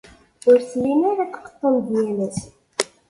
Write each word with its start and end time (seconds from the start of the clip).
Ur 0.49 0.57
tellim 0.69 1.01
ara 1.11 1.25
tqeḍḍum-d 1.33 1.89
yal 2.03 2.19
ass. 2.27 2.39